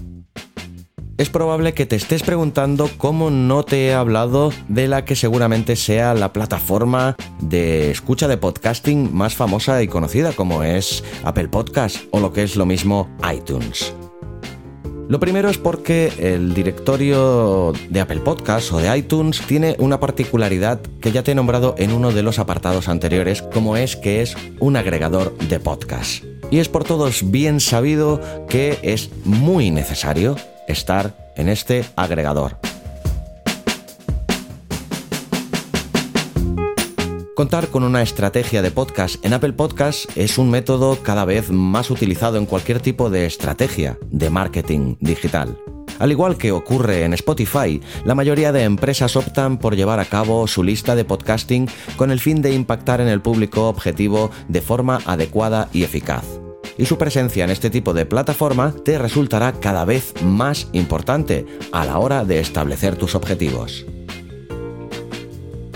es 1.18 1.30
probable 1.30 1.72
que 1.72 1.86
te 1.86 1.94
estés 1.94 2.24
preguntando 2.24 2.90
cómo 2.98 3.30
no 3.30 3.62
te 3.62 3.86
he 3.86 3.94
hablado 3.94 4.52
de 4.68 4.88
la 4.88 5.04
que 5.04 5.14
seguramente 5.14 5.76
sea 5.76 6.14
la 6.14 6.32
plataforma 6.32 7.14
de 7.40 7.92
escucha 7.92 8.26
de 8.26 8.38
podcasting 8.38 9.14
más 9.14 9.36
famosa 9.36 9.82
y 9.82 9.88
conocida 9.88 10.32
como 10.32 10.64
es 10.64 11.04
Apple 11.22 11.48
Podcast 11.48 11.98
o 12.10 12.18
lo 12.18 12.32
que 12.32 12.42
es 12.42 12.56
lo 12.56 12.66
mismo 12.66 13.08
iTunes. 13.32 13.94
Lo 15.12 15.20
primero 15.20 15.50
es 15.50 15.58
porque 15.58 16.10
el 16.18 16.54
directorio 16.54 17.74
de 17.90 18.00
Apple 18.00 18.20
Podcast 18.20 18.72
o 18.72 18.78
de 18.78 18.96
iTunes 18.96 19.42
tiene 19.46 19.76
una 19.78 20.00
particularidad 20.00 20.80
que 21.02 21.12
ya 21.12 21.22
te 21.22 21.32
he 21.32 21.34
nombrado 21.34 21.74
en 21.76 21.92
uno 21.92 22.12
de 22.12 22.22
los 22.22 22.38
apartados 22.38 22.88
anteriores, 22.88 23.42
como 23.42 23.76
es 23.76 23.94
que 23.94 24.22
es 24.22 24.34
un 24.58 24.74
agregador 24.74 25.36
de 25.36 25.60
podcast. 25.60 26.24
Y 26.50 26.60
es 26.60 26.70
por 26.70 26.84
todos 26.84 27.30
bien 27.30 27.60
sabido 27.60 28.22
que 28.48 28.78
es 28.82 29.10
muy 29.26 29.70
necesario 29.70 30.34
estar 30.66 31.14
en 31.36 31.50
este 31.50 31.84
agregador. 31.94 32.56
Contar 37.34 37.68
con 37.68 37.82
una 37.82 38.02
estrategia 38.02 38.60
de 38.60 38.70
podcast 38.70 39.24
en 39.24 39.32
Apple 39.32 39.54
Podcast 39.54 40.04
es 40.18 40.36
un 40.36 40.50
método 40.50 40.98
cada 41.02 41.24
vez 41.24 41.50
más 41.50 41.90
utilizado 41.90 42.36
en 42.36 42.44
cualquier 42.44 42.80
tipo 42.80 43.08
de 43.08 43.24
estrategia 43.24 43.98
de 44.10 44.28
marketing 44.28 44.96
digital. 45.00 45.56
Al 45.98 46.10
igual 46.10 46.36
que 46.36 46.52
ocurre 46.52 47.04
en 47.04 47.14
Spotify, 47.14 47.80
la 48.04 48.14
mayoría 48.14 48.52
de 48.52 48.64
empresas 48.64 49.16
optan 49.16 49.56
por 49.56 49.76
llevar 49.76 49.98
a 49.98 50.04
cabo 50.04 50.46
su 50.46 50.62
lista 50.62 50.94
de 50.94 51.06
podcasting 51.06 51.68
con 51.96 52.10
el 52.10 52.20
fin 52.20 52.42
de 52.42 52.52
impactar 52.52 53.00
en 53.00 53.08
el 53.08 53.22
público 53.22 53.66
objetivo 53.66 54.30
de 54.48 54.60
forma 54.60 55.00
adecuada 55.06 55.70
y 55.72 55.84
eficaz 55.84 56.24
y 56.78 56.86
su 56.86 56.96
presencia 56.96 57.44
en 57.44 57.50
este 57.50 57.70
tipo 57.70 57.92
de 57.92 58.06
plataforma 58.06 58.74
te 58.84 58.98
resultará 58.98 59.52
cada 59.52 59.84
vez 59.84 60.14
más 60.22 60.68
importante 60.72 61.46
a 61.70 61.84
la 61.84 61.98
hora 61.98 62.24
de 62.24 62.40
establecer 62.40 62.96
tus 62.96 63.14
objetivos. 63.14 63.84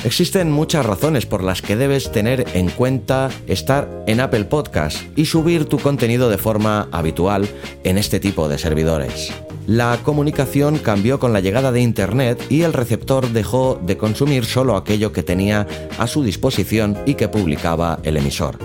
Existen 0.05 0.53
muchas 0.53 0.87
razones 0.87 1.27
por 1.27 1.43
las 1.43 1.63
que 1.63 1.77
debes 1.77 2.13
tener 2.13 2.47
en 2.55 2.69
cuenta 2.69 3.31
estar 3.47 4.05
en 4.07 4.21
Apple 4.21 4.45
Podcast 4.45 4.99
y 5.17 5.27
subir 5.27 5.65
tu 5.65 5.79
contenido 5.79 6.29
de 6.31 6.39
forma 6.39 6.89
habitual 6.93 7.49
en 7.83 7.99
este 7.99 8.21
tipo 8.21 8.49
de 8.49 8.59
servidores. 8.59 9.33
La 9.67 9.99
comunicación 10.05 10.79
cambió 10.79 11.19
con 11.19 11.33
la 11.33 11.41
llegada 11.41 11.73
de 11.73 11.81
Internet 11.81 12.41
y 12.49 12.63
el 12.63 12.73
receptor 12.73 13.31
dejó 13.31 13.81
de 13.83 13.97
consumir 13.97 14.45
solo 14.45 14.77
aquello 14.77 15.13
que 15.13 15.25
tenía 15.25 15.67
a 15.99 16.07
su 16.07 16.23
disposición 16.23 16.97
y 17.05 17.15
que 17.15 17.29
publicaba 17.29 17.99
el 18.05 18.17
emisor. 18.17 18.59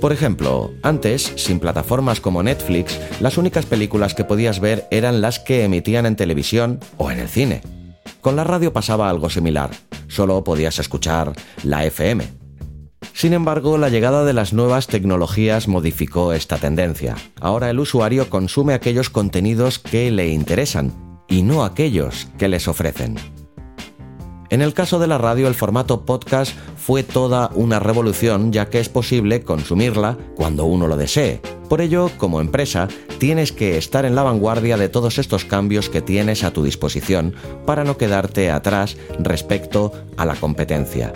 Por 0.00 0.12
ejemplo, 0.12 0.70
antes, 0.82 1.32
sin 1.36 1.60
plataformas 1.60 2.20
como 2.20 2.42
Netflix, 2.42 2.98
las 3.20 3.36
únicas 3.38 3.66
películas 3.66 4.14
que 4.14 4.24
podías 4.24 4.60
ver 4.60 4.86
eran 4.90 5.20
las 5.20 5.40
que 5.40 5.64
emitían 5.64 6.06
en 6.06 6.16
televisión 6.16 6.80
o 6.96 7.10
en 7.10 7.20
el 7.20 7.28
cine. 7.28 7.62
Con 8.20 8.36
la 8.36 8.44
radio 8.44 8.72
pasaba 8.72 9.10
algo 9.10 9.28
similar, 9.28 9.70
solo 10.14 10.44
podías 10.44 10.78
escuchar 10.78 11.32
la 11.62 11.84
FM. 11.84 12.24
Sin 13.12 13.32
embargo, 13.32 13.76
la 13.78 13.90
llegada 13.90 14.24
de 14.24 14.32
las 14.32 14.52
nuevas 14.52 14.86
tecnologías 14.86 15.68
modificó 15.68 16.32
esta 16.32 16.56
tendencia. 16.56 17.16
Ahora 17.40 17.70
el 17.70 17.78
usuario 17.78 18.30
consume 18.30 18.74
aquellos 18.74 19.10
contenidos 19.10 19.78
que 19.78 20.10
le 20.10 20.28
interesan 20.28 20.92
y 21.28 21.42
no 21.42 21.64
aquellos 21.64 22.28
que 22.38 22.48
les 22.48 22.66
ofrecen. 22.68 23.16
En 24.50 24.62
el 24.62 24.74
caso 24.74 24.98
de 24.98 25.06
la 25.06 25.18
radio, 25.18 25.48
el 25.48 25.54
formato 25.54 26.04
podcast 26.04 26.54
fue 26.76 27.02
toda 27.02 27.50
una 27.54 27.80
revolución 27.80 28.52
ya 28.52 28.68
que 28.68 28.78
es 28.78 28.88
posible 28.88 29.42
consumirla 29.42 30.16
cuando 30.36 30.64
uno 30.64 30.86
lo 30.86 30.96
desee. 30.96 31.40
Por 31.74 31.80
ello, 31.80 32.08
como 32.18 32.40
empresa, 32.40 32.86
tienes 33.18 33.50
que 33.50 33.76
estar 33.76 34.04
en 34.04 34.14
la 34.14 34.22
vanguardia 34.22 34.76
de 34.76 34.88
todos 34.88 35.18
estos 35.18 35.44
cambios 35.44 35.88
que 35.88 36.02
tienes 36.02 36.44
a 36.44 36.52
tu 36.52 36.62
disposición 36.62 37.34
para 37.66 37.82
no 37.82 37.96
quedarte 37.96 38.52
atrás 38.52 38.96
respecto 39.18 39.92
a 40.16 40.24
la 40.24 40.36
competencia. 40.36 41.12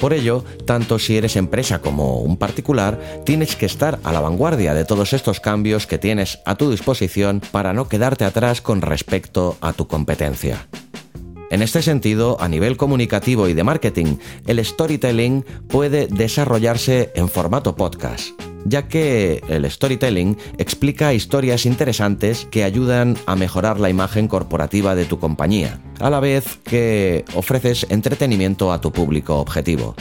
Por 0.00 0.12
ello, 0.12 0.44
tanto 0.64 0.98
si 0.98 1.16
eres 1.16 1.36
empresa 1.36 1.80
como 1.80 2.18
un 2.18 2.36
particular, 2.36 2.98
tienes 3.24 3.54
que 3.54 3.66
estar 3.66 4.00
a 4.02 4.10
la 4.10 4.18
vanguardia 4.18 4.74
de 4.74 4.84
todos 4.84 5.12
estos 5.12 5.38
cambios 5.38 5.86
que 5.86 5.98
tienes 5.98 6.40
a 6.44 6.56
tu 6.56 6.68
disposición 6.68 7.40
para 7.52 7.72
no 7.72 7.88
quedarte 7.88 8.24
atrás 8.24 8.60
con 8.60 8.82
respecto 8.82 9.56
a 9.60 9.72
tu 9.72 9.86
competencia. 9.86 10.66
En 11.52 11.62
este 11.62 11.80
sentido, 11.80 12.38
a 12.40 12.48
nivel 12.48 12.76
comunicativo 12.76 13.46
y 13.46 13.54
de 13.54 13.62
marketing, 13.62 14.16
el 14.48 14.64
storytelling 14.64 15.44
puede 15.68 16.08
desarrollarse 16.08 17.12
en 17.14 17.28
formato 17.28 17.76
podcast 17.76 18.49
ya 18.64 18.88
que 18.88 19.42
el 19.48 19.70
storytelling 19.70 20.36
explica 20.58 21.14
historias 21.14 21.66
interesantes 21.66 22.46
que 22.50 22.64
ayudan 22.64 23.16
a 23.26 23.36
mejorar 23.36 23.80
la 23.80 23.90
imagen 23.90 24.28
corporativa 24.28 24.94
de 24.94 25.04
tu 25.04 25.18
compañía, 25.18 25.80
a 25.98 26.10
la 26.10 26.20
vez 26.20 26.58
que 26.64 27.24
ofreces 27.34 27.86
entretenimiento 27.90 28.72
a 28.72 28.80
tu 28.80 28.92
público 28.92 29.38
objetivo. 29.38 29.94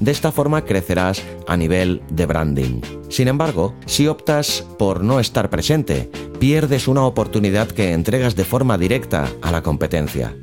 De 0.00 0.10
esta 0.10 0.32
forma 0.32 0.64
crecerás 0.64 1.22
a 1.46 1.56
nivel 1.56 2.02
de 2.10 2.26
branding. 2.26 2.80
Sin 3.08 3.28
embargo, 3.28 3.74
si 3.86 4.08
optas 4.08 4.64
por 4.78 5.04
no 5.04 5.20
estar 5.20 5.50
presente, 5.50 6.10
pierdes 6.40 6.88
una 6.88 7.04
oportunidad 7.04 7.68
que 7.68 7.92
entregas 7.92 8.34
de 8.34 8.44
forma 8.44 8.76
directa 8.76 9.30
a 9.40 9.52
la 9.52 9.62
competencia. 9.62 10.34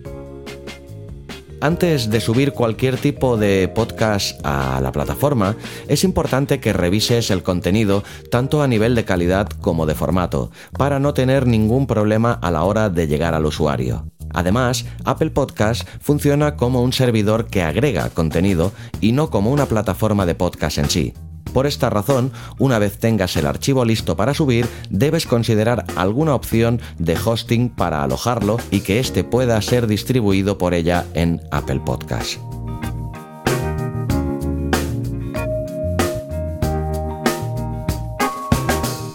Antes 1.62 2.10
de 2.10 2.20
subir 2.22 2.54
cualquier 2.54 2.98
tipo 2.98 3.38
de 3.38 3.68
podcast 3.68 4.44
a 4.44 4.82
la 4.82 4.92
plataforma, 4.92 5.56
es 5.88 6.04
importante 6.04 6.60
que 6.60 6.74
revises 6.74 7.30
el 7.30 7.44
contenido 7.44 8.04
tanto 8.32 8.64
a 8.64 8.68
nivel 8.68 8.96
de 8.96 9.06
calidad 9.06 9.48
como 9.48 9.86
de 9.86 9.94
formato, 9.94 10.50
para 10.76 11.00
no 11.00 11.14
tener 11.14 11.46
ningún 11.46 11.86
problema 11.86 12.34
a 12.34 12.50
la 12.50 12.64
hora 12.64 12.90
de 12.90 13.06
llegar 13.06 13.36
al 13.36 13.46
usuario. 13.46 14.08
Además, 14.34 14.86
Apple 15.06 15.30
Podcast 15.30 15.88
funciona 16.00 16.56
como 16.56 16.82
un 16.82 16.94
servidor 16.94 17.46
que 17.46 17.62
agrega 17.62 18.10
contenido 18.10 18.72
y 19.00 19.12
no 19.12 19.30
como 19.30 19.52
una 19.52 19.68
plataforma 19.68 20.26
de 20.26 20.34
podcast 20.34 20.80
en 20.80 20.90
sí. 20.90 21.14
Por 21.54 21.68
esta 21.68 21.90
razón, 21.90 22.32
una 22.60 22.80
vez 22.80 22.98
tengas 22.98 23.36
el 23.36 23.46
archivo 23.46 23.86
listo 23.86 24.16
para 24.16 24.34
subir, 24.34 24.68
debes 24.90 25.26
considerar 25.26 25.86
alguna 25.96 26.34
opción 26.36 26.80
de 26.98 27.18
hosting 27.18 27.70
para 27.70 28.04
alojarlo 28.04 28.58
y 28.72 28.82
que 28.82 29.00
éste 29.00 29.24
pueda 29.24 29.62
ser 29.62 29.88
distribuido 29.88 30.58
por 30.58 30.74
ella 30.74 31.06
en 31.14 31.42
Apple 31.52 31.82
Podcast. 31.86 32.40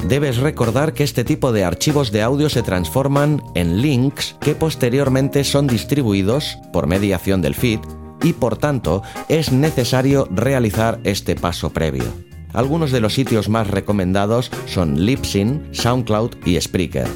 Debes 0.09 0.37
recordar 0.37 0.93
que 0.93 1.03
este 1.03 1.25
tipo 1.25 1.51
de 1.51 1.65
archivos 1.65 2.13
de 2.13 2.23
audio 2.23 2.49
se 2.49 2.63
transforman 2.63 3.43
en 3.57 3.83
links 3.83 4.37
que 4.41 4.55
posteriormente 4.55 5.43
son 5.43 5.67
distribuidos 5.67 6.59
por 6.73 6.87
mediación 6.87 7.43
del 7.43 7.57
feed 7.57 7.81
y 8.23 8.33
por 8.33 8.57
tanto 8.57 9.03
es 9.29 9.51
necesario 9.51 10.29
realizar 10.31 11.01
este 11.03 11.35
paso 11.35 11.71
previo. 11.71 12.26
Algunos 12.57 12.91
de 12.91 13.01
los 13.01 13.13
sitios 13.13 13.51
más 13.51 13.69
recomendados 13.69 14.51
son 14.65 15.05
Libsyn, 15.05 15.69
SoundCloud 15.73 16.31
y 16.47 16.59
Spreaker. 16.59 17.07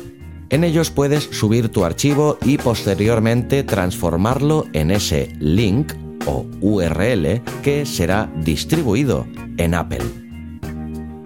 En 0.50 0.64
ellos 0.64 0.90
puedes 0.90 1.24
subir 1.24 1.70
tu 1.70 1.84
archivo 1.84 2.36
y 2.44 2.58
posteriormente 2.58 3.62
transformarlo 3.64 4.66
en 4.74 4.90
ese 4.90 5.34
link 5.38 5.94
o 6.26 6.44
URL 6.60 7.40
que 7.62 7.86
será 7.86 8.30
distribuido 8.44 9.26
en 9.56 9.74
Apple. 9.74 10.04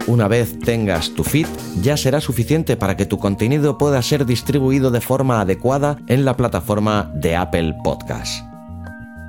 Una 0.06 0.28
vez 0.28 0.60
tengas 0.60 1.10
tu 1.10 1.24
feed, 1.24 1.48
ya 1.82 1.96
será 1.96 2.20
suficiente 2.20 2.76
para 2.76 2.96
que 2.96 3.06
tu 3.06 3.18
contenido 3.18 3.78
pueda 3.78 4.00
ser 4.00 4.26
distribuido 4.26 4.92
de 4.92 5.00
forma 5.00 5.40
adecuada 5.40 5.98
en 6.06 6.24
la 6.24 6.36
plataforma 6.36 7.10
de 7.16 7.34
Apple 7.34 7.74
Podcast. 7.82 8.53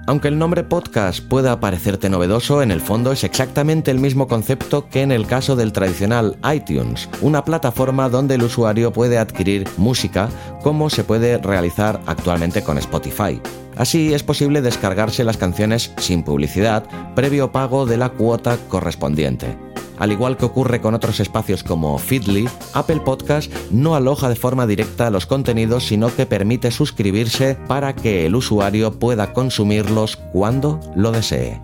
Aunque 0.08 0.28
el 0.28 0.38
nombre 0.38 0.64
podcast 0.64 1.20
pueda 1.20 1.60
parecerte 1.60 2.10
novedoso, 2.10 2.62
en 2.62 2.70
el 2.70 2.80
fondo 2.80 3.12
es 3.12 3.24
exactamente 3.24 3.90
el 3.90 4.00
mismo 4.00 4.28
concepto 4.28 4.88
que 4.88 5.02
en 5.02 5.12
el 5.12 5.26
caso 5.26 5.56
del 5.56 5.72
tradicional 5.72 6.38
iTunes, 6.54 7.10
una 7.22 7.44
plataforma 7.44 8.08
donde 8.10 8.36
el 8.36 8.44
usuario 8.44 8.94
puede 8.94 9.18
adquirir 9.18 9.68
música 9.78 10.30
como 10.62 10.92
se 10.92 11.04
puede 11.04 11.40
realizar 11.40 12.00
actualmente 12.06 12.64
con 12.64 12.78
Spotify. 12.78 13.42
Así 13.78 14.14
es 14.14 14.22
posible 14.22 14.62
descargarse 14.62 15.24
las 15.24 15.38
canciones 15.38 15.92
sin 15.98 16.24
publicidad, 16.24 16.84
previo 17.16 17.52
pago 17.52 17.88
de 17.88 17.98
la 17.98 18.10
cuota 18.10 18.58
correspondiente. 18.70 19.65
Al 19.98 20.12
igual 20.12 20.38
que 20.38 20.46
ocurre 20.46 20.82
con 20.82 20.94
otros 20.94 21.20
espacios 21.20 21.64
como 21.64 21.98
Feedly, 21.98 22.50
Apple 22.74 23.02
Podcast 23.04 23.52
no 23.72 23.96
aloja 23.96 24.30
de 24.30 24.36
forma 24.36 24.68
directa 24.68 25.10
los 25.10 25.26
contenidos, 25.26 25.86
sino 25.86 26.14
que 26.14 26.26
permite 26.26 26.72
suscribirse 26.72 27.56
para 27.68 27.96
que 27.96 28.26
el 28.26 28.36
usuario 28.36 29.00
pueda 29.00 29.34
consumirlos 29.34 30.18
cuando 30.18 30.80
lo 30.96 31.12
desee. 31.12 31.62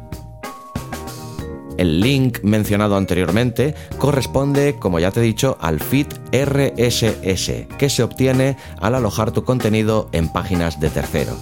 El 1.78 2.00
link 2.00 2.44
mencionado 2.44 2.96
anteriormente 2.96 3.74
corresponde, 3.98 4.76
como 4.78 5.00
ya 5.00 5.12
te 5.12 5.20
he 5.20 5.24
dicho, 5.24 5.58
al 5.60 5.80
feed 5.80 6.08
RSS, 6.32 7.68
que 7.78 7.90
se 7.90 8.04
obtiene 8.04 8.56
al 8.80 8.96
alojar 8.96 9.32
tu 9.32 9.44
contenido 9.44 10.08
en 10.12 10.30
páginas 10.30 10.80
de 10.80 10.90
tercero. 10.90 11.36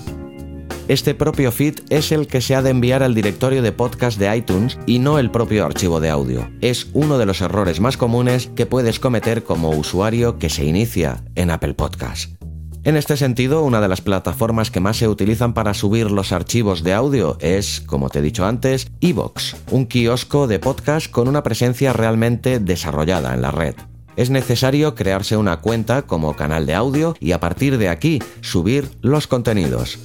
Este 0.89 1.13
propio 1.13 1.51
feed 1.51 1.81
es 1.91 2.11
el 2.11 2.25
que 2.25 2.41
se 2.41 2.55
ha 2.55 2.63
de 2.63 2.71
enviar 2.71 3.03
al 3.03 3.13
directorio 3.13 3.61
de 3.61 3.71
podcast 3.71 4.17
de 4.17 4.35
iTunes 4.35 4.79
y 4.87 4.97
no 4.97 5.19
el 5.19 5.29
propio 5.29 5.63
archivo 5.63 5.99
de 5.99 6.09
audio. 6.09 6.49
Es 6.61 6.87
uno 6.93 7.19
de 7.19 7.27
los 7.27 7.41
errores 7.41 7.79
más 7.79 7.95
comunes 7.95 8.49
que 8.55 8.65
puedes 8.65 8.99
cometer 8.99 9.43
como 9.43 9.69
usuario 9.69 10.39
que 10.39 10.49
se 10.49 10.65
inicia 10.65 11.23
en 11.35 11.51
Apple 11.51 11.75
Podcast. 11.75 12.31
En 12.83 12.95
este 12.95 13.17
sentido, 13.17 13.61
una 13.61 13.81
de 13.81 13.87
las 13.87 14.01
plataformas 14.01 14.71
que 14.71 14.79
más 14.79 14.97
se 14.97 15.07
utilizan 15.07 15.53
para 15.53 15.75
subir 15.75 16.09
los 16.09 16.31
archivos 16.31 16.83
de 16.83 16.95
audio 16.95 17.37
es, 17.39 17.81
como 17.81 18.09
te 18.09 18.17
he 18.17 18.23
dicho 18.23 18.47
antes, 18.47 18.87
Evox, 18.99 19.57
un 19.69 19.85
kiosco 19.85 20.47
de 20.47 20.57
podcast 20.57 21.11
con 21.11 21.27
una 21.27 21.43
presencia 21.43 21.93
realmente 21.93 22.59
desarrollada 22.59 23.35
en 23.35 23.43
la 23.43 23.51
red 23.51 23.75
es 24.15 24.31
necesario 24.31 24.95
crearse 24.95 25.37
una 25.37 25.61
cuenta 25.61 26.01
como 26.01 26.35
canal 26.35 26.65
de 26.65 26.73
audio 26.73 27.15
y 27.21 27.31
a 27.31 27.39
partir 27.39 27.77
de 27.77 27.87
aquí 27.87 28.19
subir 28.41 28.89
los 29.01 29.27
contenidos 29.27 29.97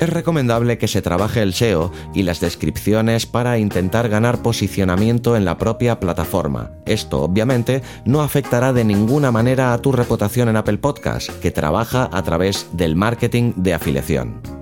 es 0.00 0.08
recomendable 0.08 0.78
que 0.78 0.88
se 0.88 1.02
trabaje 1.02 1.42
el 1.42 1.54
SEO 1.54 1.92
y 2.14 2.22
las 2.22 2.40
descripciones 2.40 3.26
para 3.26 3.58
intentar 3.58 4.08
ganar 4.08 4.42
posicionamiento 4.42 5.36
en 5.36 5.44
la 5.44 5.58
propia 5.58 6.00
plataforma. 6.00 6.70
Esto, 6.86 7.22
obviamente, 7.22 7.82
no 8.04 8.22
afectará 8.22 8.72
de 8.72 8.84
ninguna 8.84 9.30
manera 9.30 9.72
a 9.72 9.78
tu 9.78 9.92
reputación 9.92 10.48
en 10.48 10.56
Apple 10.56 10.78
Podcast, 10.78 11.30
que 11.40 11.50
trabaja 11.50 12.08
a 12.12 12.22
través 12.22 12.68
del 12.72 12.96
marketing 12.96 13.52
de 13.56 13.74
afiliación. 13.74 14.57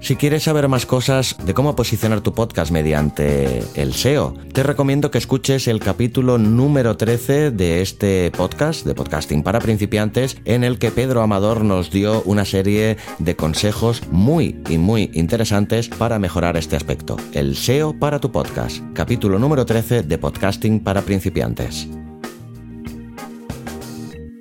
Si 0.00 0.16
quieres 0.16 0.44
saber 0.44 0.66
más 0.66 0.86
cosas 0.86 1.36
de 1.44 1.52
cómo 1.52 1.76
posicionar 1.76 2.22
tu 2.22 2.32
podcast 2.32 2.72
mediante 2.72 3.62
el 3.74 3.92
SEO, 3.92 4.34
te 4.52 4.62
recomiendo 4.62 5.10
que 5.10 5.18
escuches 5.18 5.68
el 5.68 5.78
capítulo 5.78 6.38
número 6.38 6.96
13 6.96 7.50
de 7.50 7.82
este 7.82 8.30
podcast, 8.30 8.86
de 8.86 8.94
Podcasting 8.94 9.42
para 9.42 9.60
principiantes, 9.60 10.38
en 10.46 10.64
el 10.64 10.78
que 10.78 10.90
Pedro 10.90 11.20
Amador 11.20 11.64
nos 11.64 11.90
dio 11.90 12.22
una 12.22 12.46
serie 12.46 12.96
de 13.18 13.36
consejos 13.36 14.02
muy 14.10 14.58
y 14.70 14.78
muy 14.78 15.10
interesantes 15.12 15.90
para 15.90 16.18
mejorar 16.18 16.56
este 16.56 16.76
aspecto. 16.76 17.18
El 17.32 17.54
SEO 17.54 17.98
para 17.98 18.20
tu 18.20 18.32
podcast, 18.32 18.82
capítulo 18.94 19.38
número 19.38 19.66
13 19.66 20.02
de 20.02 20.18
Podcasting 20.18 20.80
para 20.80 21.02
principiantes. 21.02 21.88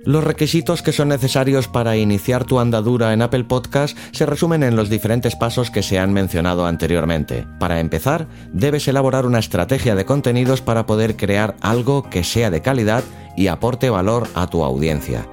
Los 0.10 0.24
requisitos 0.24 0.82
que 0.82 0.92
son 0.92 1.10
necesarios 1.10 1.68
para 1.68 1.96
iniciar 1.96 2.44
tu 2.44 2.60
andadura 2.60 3.13
en 3.13 3.22
Apple 3.22 3.44
Podcast 3.44 3.96
se 4.12 4.26
resumen 4.26 4.63
en 4.63 4.76
los 4.76 4.89
diferentes 4.89 5.36
pasos 5.36 5.69
que 5.69 5.84
se 5.84 6.00
han 6.00 6.13
mencionado 6.13 6.65
anteriormente. 6.65 7.45
Para 7.60 7.80
empezar, 7.80 8.28
debes 8.52 8.88
elaborar 8.88 9.28
una 9.28 9.38
estrategia 9.38 9.93
de 9.93 10.06
contenidos 10.06 10.62
para 10.62 10.88
poder 10.88 11.15
crear 11.15 11.56
algo 11.62 12.10
que 12.10 12.24
sea 12.24 12.50
de 12.50 12.63
calidad 12.63 13.04
y 13.38 13.50
aporte 13.50 13.91
valor 13.91 14.28
a 14.34 14.48
tu 14.48 14.63
audiencia. 14.63 15.28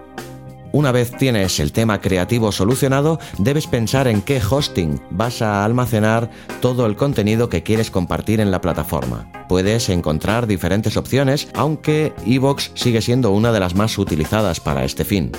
Una 0.72 0.92
vez 0.92 1.12
tienes 1.12 1.58
el 1.60 1.72
tema 1.72 2.00
creativo 2.00 2.52
solucionado, 2.52 3.18
debes 3.38 3.66
pensar 3.66 4.08
en 4.08 4.22
qué 4.22 4.40
hosting 4.40 5.00
vas 5.10 5.40
a 5.40 5.64
almacenar 5.64 6.30
todo 6.60 6.86
el 6.86 6.96
contenido 6.96 7.48
que 7.48 7.62
quieres 7.62 7.90
compartir 7.90 8.40
en 8.40 8.50
la 8.50 8.60
plataforma. 8.60 9.30
Puedes 9.48 9.88
encontrar 9.88 10.46
diferentes 10.46 10.96
opciones, 10.96 11.48
aunque 11.54 12.12
Evox 12.26 12.72
sigue 12.74 13.00
siendo 13.00 13.30
una 13.30 13.52
de 13.52 13.60
las 13.60 13.74
más 13.74 13.96
utilizadas 13.96 14.60
para 14.60 14.84
este 14.84 15.04
fin. 15.04 15.32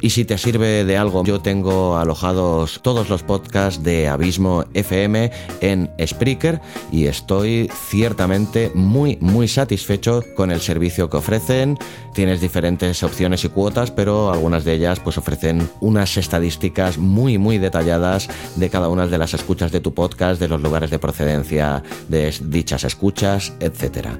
Y 0.00 0.10
si 0.10 0.24
te 0.24 0.38
sirve 0.38 0.84
de 0.84 0.96
algo, 0.96 1.24
yo 1.24 1.40
tengo 1.40 1.96
alojados 1.96 2.80
todos 2.82 3.10
los 3.10 3.22
podcasts 3.22 3.82
de 3.82 4.08
Abismo 4.08 4.64
FM 4.72 5.30
en 5.60 5.90
Spreaker 6.04 6.60
y 6.90 7.06
estoy 7.06 7.70
ciertamente 7.88 8.70
muy, 8.74 9.18
muy 9.20 9.46
satisfecho 9.46 10.24
con 10.36 10.50
el 10.50 10.60
servicio 10.60 11.10
que 11.10 11.18
ofrecen. 11.18 11.78
Tienes 12.14 12.40
diferentes 12.40 13.02
opciones 13.02 13.44
y 13.44 13.50
cuotas, 13.50 13.90
pero 13.90 14.32
algunas 14.32 14.64
de 14.64 14.74
ellas 14.74 15.00
pues 15.00 15.18
ofrecen 15.18 15.68
unas 15.80 16.16
estadísticas 16.16 16.96
muy, 16.96 17.36
muy 17.36 17.58
detalladas 17.58 18.28
de 18.56 18.70
cada 18.70 18.88
una 18.88 19.06
de 19.06 19.18
las 19.18 19.34
escuchas 19.34 19.70
de 19.70 19.80
tu 19.80 19.92
podcast, 19.92 20.40
de 20.40 20.48
los 20.48 20.62
lugares 20.62 20.90
de 20.90 20.98
procedencia 20.98 21.82
de 22.08 22.34
dichas 22.42 22.84
escuchas, 22.84 23.52
etcétera. 23.60 24.18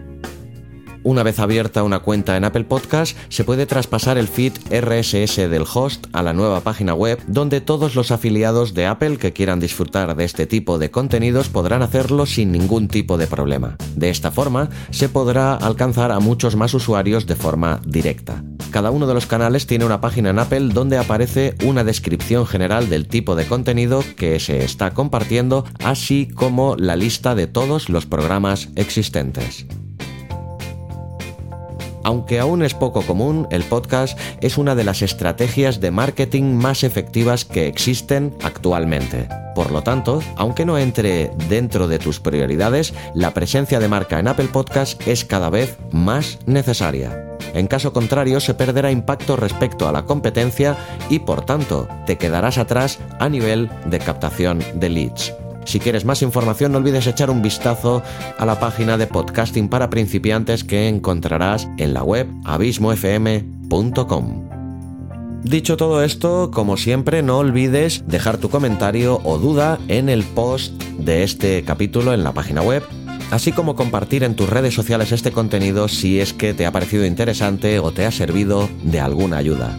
Una 1.02 1.22
vez 1.22 1.38
abierta 1.38 1.82
una 1.82 2.00
cuenta 2.00 2.36
en 2.36 2.44
Apple 2.44 2.64
Podcast, 2.64 3.16
se 3.30 3.42
puede 3.42 3.64
traspasar 3.64 4.18
el 4.18 4.28
feed 4.28 4.52
RSS 4.70 5.36
del 5.48 5.64
host 5.72 6.06
a 6.12 6.22
la 6.22 6.34
nueva 6.34 6.60
página 6.60 6.92
web, 6.92 7.18
donde 7.26 7.62
todos 7.62 7.94
los 7.94 8.10
afiliados 8.10 8.74
de 8.74 8.84
Apple 8.84 9.16
que 9.16 9.32
quieran 9.32 9.60
disfrutar 9.60 10.14
de 10.14 10.24
este 10.24 10.46
tipo 10.46 10.78
de 10.78 10.90
contenidos 10.90 11.48
podrán 11.48 11.80
hacerlo 11.80 12.26
sin 12.26 12.52
ningún 12.52 12.88
tipo 12.88 13.16
de 13.16 13.26
problema. 13.26 13.78
De 13.96 14.10
esta 14.10 14.30
forma, 14.30 14.68
se 14.90 15.08
podrá 15.08 15.54
alcanzar 15.54 16.12
a 16.12 16.20
muchos 16.20 16.54
más 16.54 16.74
usuarios 16.74 17.26
de 17.26 17.36
forma 17.36 17.80
directa. 17.86 18.44
Cada 18.70 18.90
uno 18.90 19.06
de 19.06 19.14
los 19.14 19.26
canales 19.26 19.66
tiene 19.66 19.86
una 19.86 20.02
página 20.02 20.30
en 20.30 20.38
Apple 20.38 20.68
donde 20.74 20.98
aparece 20.98 21.54
una 21.64 21.82
descripción 21.82 22.46
general 22.46 22.90
del 22.90 23.08
tipo 23.08 23.36
de 23.36 23.46
contenido 23.46 24.04
que 24.16 24.38
se 24.38 24.64
está 24.64 24.90
compartiendo, 24.90 25.64
así 25.82 26.28
como 26.28 26.76
la 26.76 26.94
lista 26.94 27.34
de 27.34 27.46
todos 27.46 27.88
los 27.88 28.04
programas 28.04 28.68
existentes. 28.76 29.66
Aunque 32.04 32.40
aún 32.40 32.62
es 32.62 32.74
poco 32.74 33.02
común, 33.02 33.46
el 33.50 33.62
podcast 33.62 34.18
es 34.40 34.58
una 34.58 34.74
de 34.74 34.84
las 34.84 35.02
estrategias 35.02 35.80
de 35.80 35.90
marketing 35.90 36.54
más 36.54 36.82
efectivas 36.84 37.44
que 37.44 37.66
existen 37.66 38.34
actualmente. 38.42 39.28
Por 39.54 39.72
lo 39.72 39.82
tanto, 39.82 40.22
aunque 40.36 40.64
no 40.64 40.78
entre 40.78 41.30
dentro 41.48 41.88
de 41.88 41.98
tus 41.98 42.20
prioridades, 42.20 42.94
la 43.14 43.34
presencia 43.34 43.80
de 43.80 43.88
marca 43.88 44.18
en 44.18 44.28
Apple 44.28 44.48
Podcast 44.52 45.06
es 45.06 45.24
cada 45.24 45.50
vez 45.50 45.76
más 45.90 46.38
necesaria. 46.46 47.26
En 47.52 47.66
caso 47.66 47.92
contrario, 47.92 48.40
se 48.40 48.54
perderá 48.54 48.90
impacto 48.90 49.36
respecto 49.36 49.88
a 49.88 49.92
la 49.92 50.04
competencia 50.04 50.76
y, 51.08 51.18
por 51.18 51.44
tanto, 51.44 51.88
te 52.06 52.16
quedarás 52.16 52.58
atrás 52.58 52.98
a 53.18 53.28
nivel 53.28 53.68
de 53.86 53.98
captación 53.98 54.60
de 54.74 54.88
leads. 54.88 55.34
Si 55.64 55.78
quieres 55.78 56.04
más 56.04 56.22
información, 56.22 56.72
no 56.72 56.78
olvides 56.78 57.06
echar 57.06 57.30
un 57.30 57.42
vistazo 57.42 58.02
a 58.38 58.46
la 58.46 58.58
página 58.58 58.96
de 58.96 59.06
podcasting 59.06 59.68
para 59.68 59.90
principiantes 59.90 60.64
que 60.64 60.88
encontrarás 60.88 61.68
en 61.78 61.94
la 61.94 62.02
web 62.02 62.26
abismofm.com. 62.44 64.50
Dicho 65.42 65.76
todo 65.76 66.04
esto, 66.04 66.50
como 66.52 66.76
siempre, 66.76 67.22
no 67.22 67.38
olvides 67.38 68.04
dejar 68.06 68.36
tu 68.36 68.50
comentario 68.50 69.20
o 69.24 69.38
duda 69.38 69.78
en 69.88 70.10
el 70.10 70.22
post 70.22 70.74
de 70.98 71.22
este 71.22 71.64
capítulo 71.64 72.12
en 72.12 72.24
la 72.24 72.32
página 72.32 72.60
web, 72.60 72.82
así 73.30 73.50
como 73.50 73.74
compartir 73.74 74.22
en 74.22 74.34
tus 74.34 74.50
redes 74.50 74.74
sociales 74.74 75.12
este 75.12 75.32
contenido 75.32 75.88
si 75.88 76.20
es 76.20 76.34
que 76.34 76.52
te 76.52 76.66
ha 76.66 76.72
parecido 76.72 77.06
interesante 77.06 77.78
o 77.78 77.90
te 77.90 78.04
ha 78.04 78.10
servido 78.10 78.68
de 78.82 79.00
alguna 79.00 79.38
ayuda. 79.38 79.78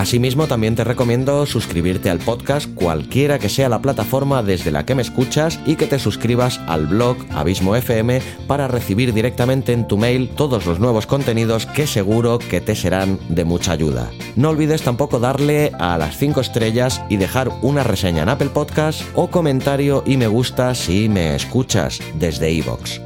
Asimismo, 0.00 0.46
también 0.46 0.76
te 0.76 0.82
recomiendo 0.82 1.44
suscribirte 1.44 2.08
al 2.08 2.20
podcast 2.20 2.74
cualquiera 2.74 3.38
que 3.38 3.50
sea 3.50 3.68
la 3.68 3.82
plataforma 3.82 4.42
desde 4.42 4.70
la 4.70 4.86
que 4.86 4.94
me 4.94 5.02
escuchas 5.02 5.60
y 5.66 5.76
que 5.76 5.86
te 5.86 5.98
suscribas 5.98 6.58
al 6.68 6.86
blog 6.86 7.18
Abismo 7.28 7.76
FM 7.76 8.22
para 8.46 8.66
recibir 8.66 9.12
directamente 9.12 9.74
en 9.74 9.86
tu 9.86 9.98
mail 9.98 10.30
todos 10.30 10.64
los 10.64 10.80
nuevos 10.80 11.06
contenidos 11.06 11.66
que 11.66 11.86
seguro 11.86 12.38
que 12.38 12.62
te 12.62 12.74
serán 12.76 13.18
de 13.28 13.44
mucha 13.44 13.72
ayuda. 13.72 14.10
No 14.36 14.48
olvides 14.48 14.80
tampoco 14.80 15.18
darle 15.18 15.70
a 15.78 15.98
las 15.98 16.16
5 16.16 16.40
estrellas 16.40 17.02
y 17.10 17.18
dejar 17.18 17.50
una 17.60 17.82
reseña 17.82 18.22
en 18.22 18.30
Apple 18.30 18.48
Podcast 18.54 19.02
o 19.14 19.28
comentario 19.28 20.02
y 20.06 20.16
me 20.16 20.28
gusta 20.28 20.74
si 20.74 21.10
me 21.10 21.34
escuchas 21.34 22.00
desde 22.14 22.50
iVoox. 22.50 23.00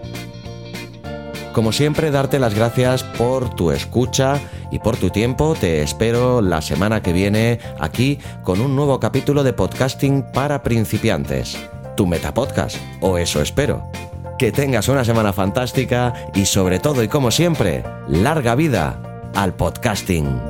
Como 1.54 1.70
siempre, 1.70 2.10
darte 2.10 2.40
las 2.40 2.54
gracias 2.54 3.04
por 3.04 3.54
tu 3.54 3.70
escucha 3.70 4.40
y 4.74 4.80
por 4.80 4.96
tu 4.96 5.08
tiempo. 5.08 5.54
Te 5.58 5.82
espero 5.82 6.42
la 6.42 6.60
semana 6.60 7.00
que 7.00 7.12
viene 7.12 7.60
aquí 7.78 8.18
con 8.42 8.60
un 8.60 8.74
nuevo 8.74 8.98
capítulo 8.98 9.44
de 9.44 9.52
podcasting 9.52 10.24
para 10.32 10.62
principiantes. 10.62 11.56
Tu 11.96 12.06
metapodcast, 12.06 12.76
o 13.00 13.16
eso 13.16 13.40
espero. 13.40 13.84
Que 14.36 14.50
tengas 14.50 14.88
una 14.88 15.04
semana 15.04 15.32
fantástica 15.32 16.12
y 16.34 16.46
sobre 16.46 16.80
todo 16.80 17.04
y 17.04 17.08
como 17.08 17.30
siempre, 17.30 17.84
larga 18.08 18.56
vida 18.56 19.00
al 19.34 19.54
podcasting. 19.54 20.40